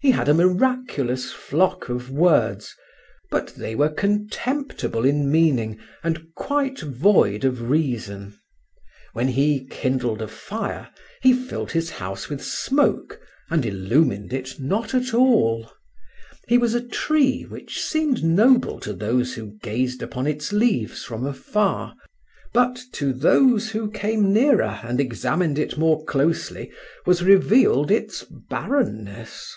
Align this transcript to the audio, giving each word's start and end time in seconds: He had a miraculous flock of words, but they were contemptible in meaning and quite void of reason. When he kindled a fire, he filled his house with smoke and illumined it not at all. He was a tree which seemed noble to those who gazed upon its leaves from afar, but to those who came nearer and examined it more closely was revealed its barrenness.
He 0.00 0.10
had 0.10 0.28
a 0.28 0.34
miraculous 0.34 1.32
flock 1.32 1.88
of 1.88 2.10
words, 2.10 2.76
but 3.30 3.54
they 3.56 3.74
were 3.74 3.88
contemptible 3.88 5.02
in 5.06 5.32
meaning 5.32 5.80
and 6.02 6.26
quite 6.34 6.80
void 6.80 7.42
of 7.42 7.70
reason. 7.70 8.38
When 9.14 9.28
he 9.28 9.64
kindled 9.70 10.20
a 10.20 10.28
fire, 10.28 10.90
he 11.22 11.32
filled 11.32 11.72
his 11.72 11.88
house 11.88 12.28
with 12.28 12.44
smoke 12.44 13.18
and 13.48 13.64
illumined 13.64 14.34
it 14.34 14.60
not 14.60 14.92
at 14.92 15.14
all. 15.14 15.72
He 16.48 16.58
was 16.58 16.74
a 16.74 16.86
tree 16.86 17.44
which 17.46 17.80
seemed 17.80 18.22
noble 18.22 18.80
to 18.80 18.92
those 18.92 19.32
who 19.32 19.56
gazed 19.62 20.02
upon 20.02 20.26
its 20.26 20.52
leaves 20.52 21.02
from 21.02 21.24
afar, 21.24 21.94
but 22.52 22.78
to 22.92 23.14
those 23.14 23.70
who 23.70 23.90
came 23.90 24.34
nearer 24.34 24.80
and 24.82 25.00
examined 25.00 25.58
it 25.58 25.78
more 25.78 26.04
closely 26.04 26.70
was 27.06 27.24
revealed 27.24 27.90
its 27.90 28.22
barrenness. 28.24 29.56